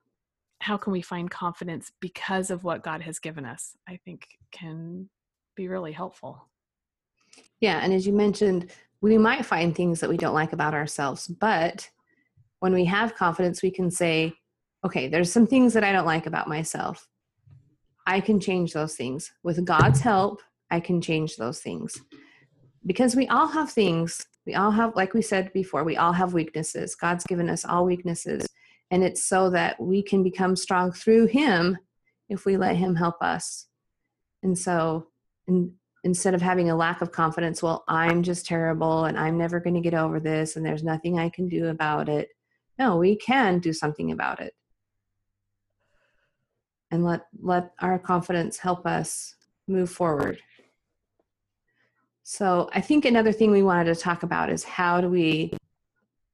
[0.62, 5.08] how can we find confidence because of what god has given us i think can
[5.56, 6.48] be really helpful.
[7.60, 11.26] Yeah and as you mentioned we might find things that we don't like about ourselves
[11.26, 11.88] but
[12.60, 14.32] when we have confidence we can say
[14.84, 17.08] okay there's some things that i don't like about myself.
[18.04, 19.32] I can change those things.
[19.42, 22.00] With god's help i can change those things
[22.86, 24.26] because we all have things.
[24.46, 26.94] We all have like we said before we all have weaknesses.
[26.94, 28.46] God's given us all weaknesses.
[28.90, 31.78] And it's so that we can become strong through him
[32.28, 33.66] if we let him help us.
[34.42, 35.06] And so
[35.46, 35.72] in,
[36.04, 39.74] instead of having a lack of confidence well i'm just terrible and i'm never going
[39.74, 42.28] to get over this and there's nothing i can do about it.
[42.78, 44.54] No we can do something about it.
[46.90, 49.36] And let let our confidence help us
[49.68, 50.38] move forward
[52.32, 55.52] so I think another thing we wanted to talk about is how do we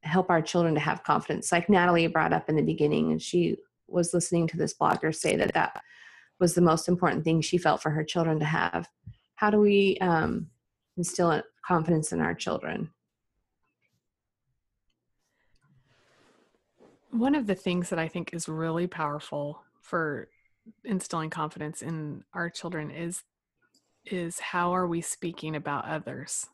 [0.05, 1.51] help our children to have confidence?
[1.51, 3.57] Like Natalie brought up in the beginning, and she
[3.89, 5.83] was listening to this blogger say that that
[6.39, 8.89] was the most important thing she felt for her children to have.
[9.35, 10.47] How do we um,
[10.97, 12.91] instill confidence in our children?
[17.11, 20.29] One of the things that I think is really powerful for
[20.85, 23.25] instilling confidence in our children is
[24.07, 26.47] is how are we speaking about others?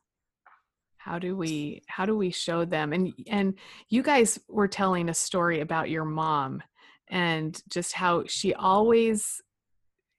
[0.96, 2.92] How do we how do we show them?
[2.92, 3.54] And and
[3.88, 6.62] you guys were telling a story about your mom
[7.08, 9.42] and just how she always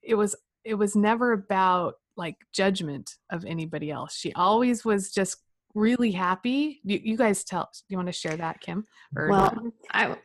[0.02, 4.16] it was it was never about like judgment of anybody else.
[4.16, 5.38] She always was just
[5.74, 6.80] really happy.
[6.84, 8.84] You, you guys tell you want to share that kim
[9.14, 10.16] or well i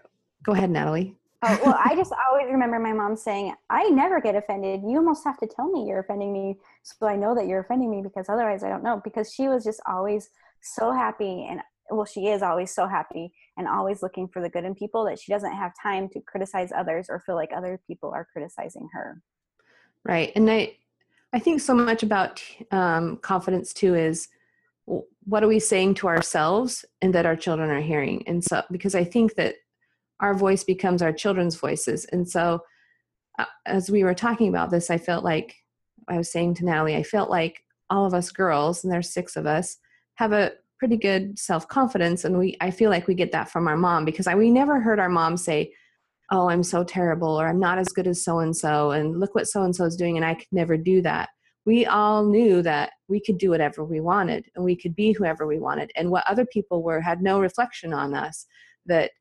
[0.44, 4.36] go ahead natalie oh, well, I just always remember my mom saying, I never get
[4.36, 4.82] offended.
[4.84, 7.90] You almost have to tell me you're offending me so I know that you're offending
[7.90, 9.02] me because otherwise I don't know.
[9.04, 10.30] Because she was just always
[10.62, 14.64] so happy and well, she is always so happy and always looking for the good
[14.64, 18.12] in people that she doesn't have time to criticize others or feel like other people
[18.12, 19.22] are criticizing her.
[20.06, 20.32] Right.
[20.36, 20.78] And I,
[21.34, 24.30] I think so much about um, confidence too is
[25.26, 28.24] what are we saying to ourselves and that our children are hearing?
[28.28, 29.56] And so, because I think that
[30.22, 32.06] our voice becomes our children's voices.
[32.06, 32.62] And so,
[33.40, 35.56] uh, as we were talking about this, I felt like
[36.08, 39.36] I was saying to Natalie, I felt like all of us girls, and there's six
[39.36, 39.78] of us,
[40.16, 43.68] have a pretty good self confidence, and we I feel like we get that from
[43.68, 45.74] our mom because I, we never heard our mom say,
[46.32, 49.36] "Oh, I'm so terrible," or "I'm not as good as so and so," and look
[49.36, 51.30] what so and so is doing, and I could never do that.
[51.66, 55.46] We all knew that we could do whatever we wanted, and we could be whoever
[55.48, 58.46] we wanted, and what other people were had no reflection on us.
[58.88, 59.12] That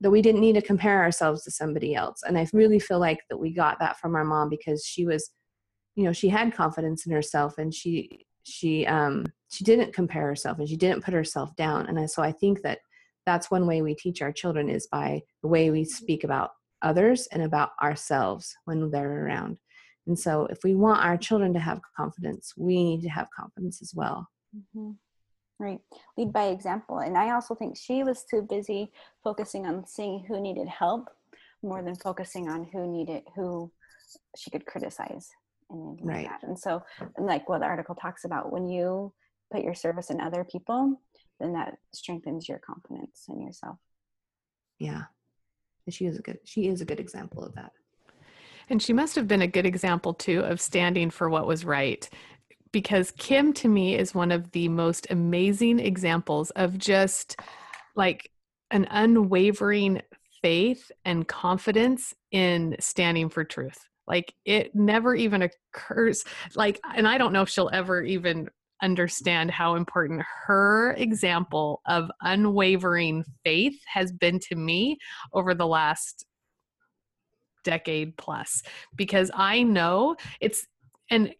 [0.00, 2.22] that we didn't need to compare ourselves to somebody else.
[2.26, 5.30] And i really feel like that we got that from our mom because she was
[5.96, 10.58] you know she had confidence in herself and she she um she didn't compare herself
[10.58, 11.86] and she didn't put herself down.
[11.86, 12.78] And so i think that
[13.26, 17.28] that's one way we teach our children is by the way we speak about others
[17.32, 19.58] and about ourselves when they're around.
[20.06, 23.82] And so if we want our children to have confidence we need to have confidence
[23.82, 24.28] as well.
[24.56, 24.92] Mm-hmm
[25.58, 25.80] right
[26.16, 26.98] lead by example.
[26.98, 28.92] And i also think she was too busy
[29.24, 31.08] focusing on seeing who needed help
[31.62, 33.70] more than focusing on who needed who
[34.36, 35.30] she could criticize
[35.70, 36.26] and right.
[36.26, 36.82] like and so
[37.18, 39.12] like what the article talks about when you
[39.52, 41.00] put your service in other people
[41.40, 43.78] then that strengthens your confidence in yourself.
[44.78, 45.04] Yeah.
[45.86, 47.72] And she is a good she is a good example of that.
[48.70, 52.08] And she must have been a good example too of standing for what was right
[52.72, 57.36] because Kim to me is one of the most amazing examples of just
[57.96, 58.30] like
[58.70, 60.02] an unwavering
[60.42, 63.78] faith and confidence in standing for truth.
[64.06, 65.42] Like it never even
[65.74, 68.48] occurs like and I don't know if she'll ever even
[68.82, 74.98] understand how important her example of unwavering faith has been to me
[75.32, 76.24] over the last
[77.64, 78.62] decade plus
[78.94, 80.66] because I know it's
[81.10, 81.34] and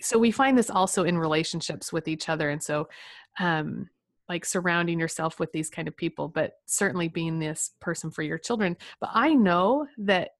[0.00, 2.88] so we find this also in relationships with each other and so
[3.40, 3.88] um
[4.28, 8.38] like surrounding yourself with these kind of people but certainly being this person for your
[8.38, 10.30] children but i know that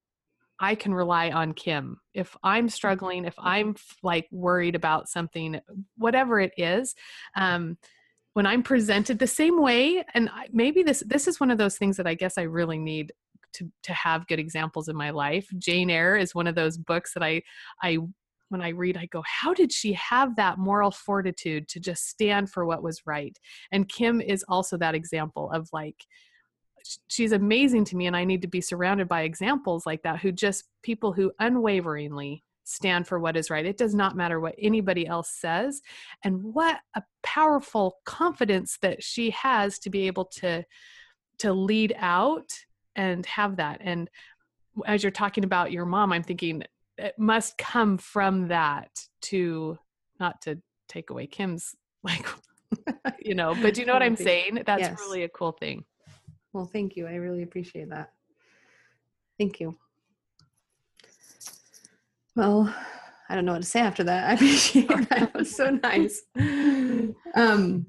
[0.59, 1.99] i can rely on kim.
[2.13, 5.59] If i'm struggling if i'm like worried about something
[5.97, 6.95] whatever it is
[7.35, 7.77] um
[8.33, 11.97] when i'm presented the same way and maybe this this is one of those things
[11.97, 13.11] that i guess i really need
[13.57, 15.47] to to have good examples in my life.
[15.57, 17.41] Jane eyre is one of those books that i
[17.81, 17.97] i
[18.49, 22.49] when I read, I go, how did she have that moral fortitude to just stand
[22.49, 23.37] for what was right?
[23.71, 26.05] And Kim is also that example of like,
[27.07, 30.31] she's amazing to me, and I need to be surrounded by examples like that who
[30.31, 33.65] just people who unwaveringly stand for what is right.
[33.65, 35.81] It does not matter what anybody else says.
[36.23, 40.65] And what a powerful confidence that she has to be able to
[41.39, 42.51] to lead out
[42.95, 43.79] and have that.
[43.81, 44.09] And
[44.85, 46.63] as you're talking about your mom, I'm thinking
[46.97, 49.77] it must come from that to
[50.19, 52.25] not to take away Kim's like
[53.19, 54.63] you know, but do you know what I'm saying?
[54.65, 54.99] That's yes.
[54.99, 55.85] really a cool thing.
[56.53, 57.07] Well, thank you.
[57.07, 58.11] I really appreciate that.
[59.37, 59.77] Thank you.
[62.35, 62.73] Well,
[63.29, 64.29] I don't know what to say after that.
[64.29, 65.21] I appreciate that.
[65.23, 66.23] It was so nice.
[67.35, 67.85] Um,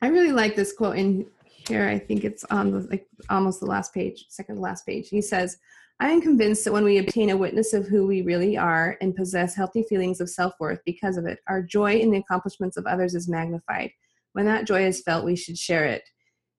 [0.00, 1.88] I really like this quote in here.
[1.88, 5.08] I think it's on the like almost the last page, second to last page.
[5.08, 5.58] He says,
[6.00, 9.16] I am convinced that when we obtain a witness of who we really are and
[9.16, 12.86] possess healthy feelings of self worth because of it, our joy in the accomplishments of
[12.86, 13.90] others is magnified.
[14.32, 16.08] When that joy is felt, we should share it.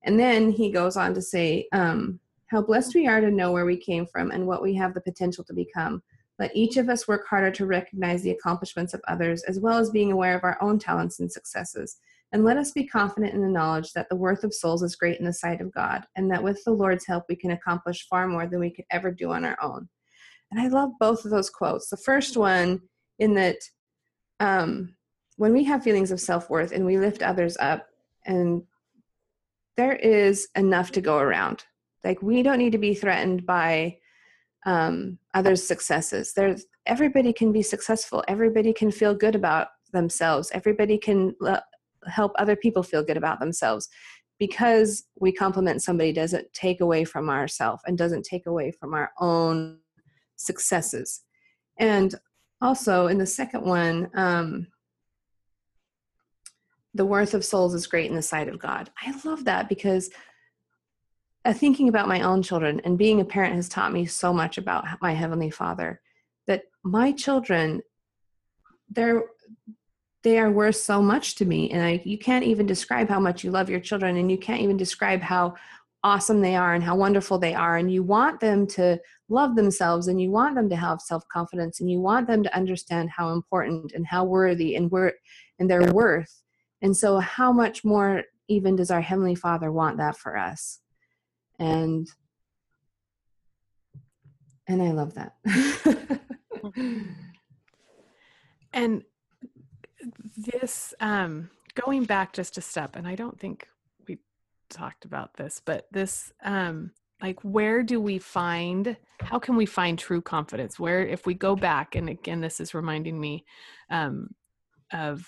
[0.03, 3.65] And then he goes on to say, um, How blessed we are to know where
[3.65, 6.03] we came from and what we have the potential to become.
[6.37, 9.89] Let each of us work harder to recognize the accomplishments of others as well as
[9.89, 11.97] being aware of our own talents and successes.
[12.31, 15.19] And let us be confident in the knowledge that the worth of souls is great
[15.19, 18.27] in the sight of God, and that with the Lord's help, we can accomplish far
[18.27, 19.89] more than we could ever do on our own.
[20.51, 21.89] And I love both of those quotes.
[21.89, 22.81] The first one,
[23.17, 23.57] in that
[24.39, 24.95] um,
[25.37, 27.87] when we have feelings of self worth and we lift others up,
[28.25, 28.61] and
[29.75, 31.63] there is enough to go around.
[32.03, 33.97] Like, we don't need to be threatened by
[34.65, 36.33] um, others' successes.
[36.33, 38.23] There's everybody can be successful.
[38.27, 40.51] Everybody can feel good about themselves.
[40.53, 41.33] Everybody can
[42.07, 43.89] help other people feel good about themselves.
[44.39, 49.11] Because we compliment somebody doesn't take away from ourself and doesn't take away from our
[49.19, 49.79] own
[50.37, 51.21] successes.
[51.77, 52.15] And
[52.61, 54.67] also in the second one um,
[56.93, 58.89] the worth of souls is great in the sight of god.
[59.01, 60.09] I love that because
[61.45, 64.57] uh, thinking about my own children and being a parent has taught me so much
[64.57, 66.01] about my heavenly father
[66.47, 67.81] that my children
[68.89, 69.23] they're
[70.23, 73.43] they are worth so much to me and I, you can't even describe how much
[73.43, 75.55] you love your children and you can't even describe how
[76.03, 78.99] awesome they are and how wonderful they are and you want them to
[79.29, 83.09] love themselves and you want them to have self-confidence and you want them to understand
[83.09, 85.13] how important and how worthy and worth
[85.59, 86.41] and their worth.
[86.81, 90.79] And so how much more even does our heavenly father want that for us?
[91.59, 92.07] And
[94.67, 95.33] and i love that.
[95.45, 97.01] Mm-hmm.
[98.71, 99.03] And
[100.37, 103.67] this um going back just a step and i don't think
[104.07, 104.17] we
[104.69, 106.91] talked about this but this um
[107.21, 110.79] like where do we find how can we find true confidence?
[110.79, 113.45] Where if we go back and again this is reminding me
[113.89, 114.29] um
[114.93, 115.27] of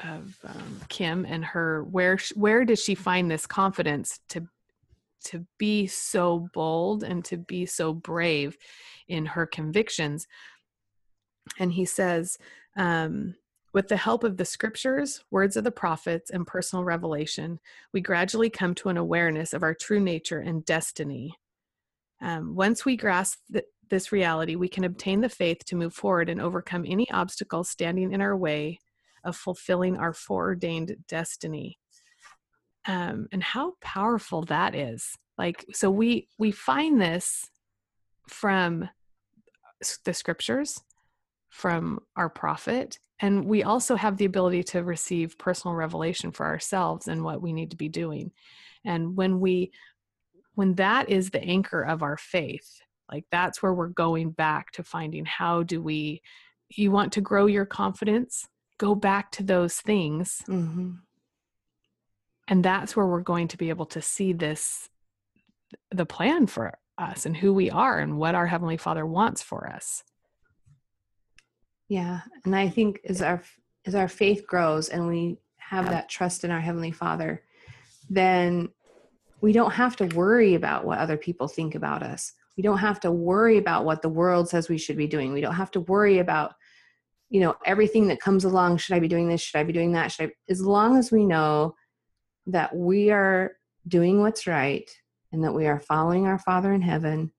[0.00, 4.46] of um, kim and her where where does she find this confidence to
[5.24, 8.56] to be so bold and to be so brave
[9.08, 10.26] in her convictions?
[11.58, 12.36] And he says
[12.76, 13.34] um
[13.72, 17.58] with the help of the scriptures, words of the prophets, and personal revelation,
[17.92, 21.34] we gradually come to an awareness of our true nature and destiny.
[22.20, 26.28] Um, once we grasp th- this reality, we can obtain the faith to move forward
[26.28, 28.78] and overcome any obstacles standing in our way
[29.24, 31.78] of fulfilling our foreordained destiny.
[32.86, 35.16] Um, and how powerful that is!
[35.38, 37.48] Like, so we we find this
[38.28, 38.88] from
[40.04, 40.80] the scriptures,
[41.48, 47.06] from our prophet, and we also have the ability to receive personal revelation for ourselves
[47.06, 48.32] and what we need to be doing.
[48.84, 49.70] And when we
[50.54, 54.82] when that is the anchor of our faith like that's where we're going back to
[54.82, 56.20] finding how do we
[56.68, 58.48] you want to grow your confidence?
[58.78, 60.42] Go back to those things.
[60.48, 60.92] Mm-hmm.
[62.48, 64.88] and that's where we're going to be able to see this
[65.90, 69.68] the plan for us and who we are and what our heavenly father wants for
[69.68, 70.02] us
[71.92, 73.42] yeah, and I think as our
[73.84, 77.42] as our faith grows and we have that trust in our heavenly Father,
[78.08, 78.70] then
[79.42, 82.32] we don't have to worry about what other people think about us.
[82.56, 85.34] We don't have to worry about what the world says we should be doing.
[85.34, 86.54] We don't have to worry about
[87.28, 89.92] you know everything that comes along should i be doing this should i be doing
[89.92, 91.74] that should i as long as we know
[92.46, 93.52] that we are
[93.88, 94.90] doing what's right
[95.32, 97.32] and that we are following our father in heaven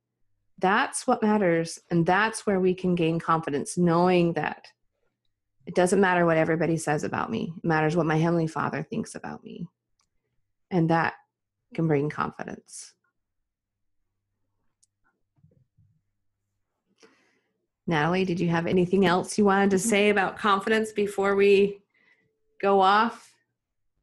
[0.64, 1.78] that's what matters.
[1.92, 4.70] And that's where we can gain confidence, knowing that
[5.66, 9.14] it doesn't matter what everybody says about me, it matters what my Heavenly Father thinks
[9.14, 9.68] about me.
[10.72, 11.16] And that
[11.74, 12.94] can bring confidence.
[17.86, 21.82] Natalie, did you have anything else you wanted to say about confidence before we
[22.62, 23.34] go off?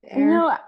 [0.03, 0.27] There?
[0.27, 0.59] No,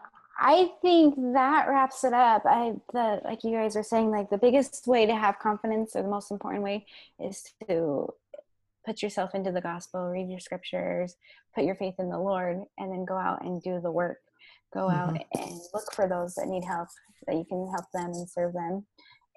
[0.45, 2.43] I think that wraps it up.
[2.45, 6.03] I the like you guys are saying, like the biggest way to have confidence or
[6.03, 6.85] the most important way
[7.21, 8.13] is to
[8.85, 11.15] put yourself into the gospel, read your scriptures,
[11.55, 14.19] put your faith in the Lord, and then go out and do the work.
[14.75, 15.41] Go out mm-hmm.
[15.41, 16.89] and look for those that need help,
[17.29, 18.85] that you can help them and serve them.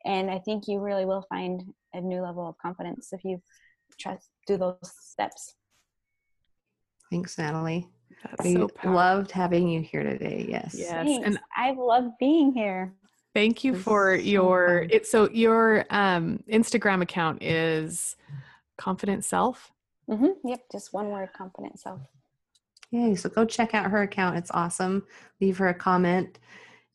[0.05, 1.61] And I think you really will find
[1.93, 3.43] a new level of confidence if you
[3.99, 5.53] trust do those steps.
[7.11, 7.89] Thanks, Natalie.
[8.23, 8.93] That's We so powerful.
[8.93, 10.45] loved having you here today.
[10.49, 10.73] Yes.
[10.77, 11.25] Yes, Thanks.
[11.27, 12.93] and I love being here.
[13.33, 14.89] thank you This for so your fun.
[14.91, 15.07] it.
[15.07, 18.15] So your um, Instagram account is
[18.77, 19.71] confident self.
[20.09, 20.47] Mm-hmm.
[20.47, 21.99] Yep, just one word, confident self.
[22.91, 23.15] Yay.
[23.15, 24.37] So go check out her account.
[24.37, 25.03] It's awesome.
[25.41, 26.39] Leave her a comment.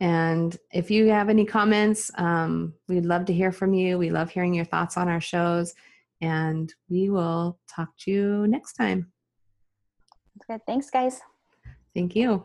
[0.01, 3.99] And if you have any comments, um, we'd love to hear from you.
[3.99, 5.75] We love hearing your thoughts on our shows.
[6.23, 9.13] And we will talk to you next time.
[10.51, 10.67] Good.
[10.67, 11.21] Thanks, guys.
[11.95, 12.45] Thank you.